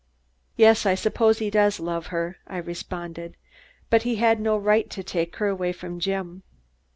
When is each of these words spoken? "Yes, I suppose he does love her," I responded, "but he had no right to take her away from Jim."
"Yes, 0.55 0.87
I 0.87 0.95
suppose 0.95 1.37
he 1.37 1.51
does 1.51 1.79
love 1.79 2.07
her," 2.07 2.39
I 2.47 2.57
responded, 2.57 3.37
"but 3.91 4.01
he 4.01 4.15
had 4.15 4.39
no 4.39 4.57
right 4.57 4.89
to 4.89 5.03
take 5.03 5.35
her 5.35 5.47
away 5.47 5.71
from 5.73 5.99
Jim." 5.99 6.41